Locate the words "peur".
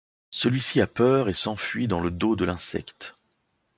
0.87-1.29